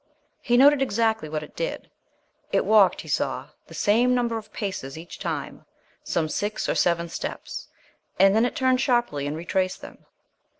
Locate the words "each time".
4.97-5.63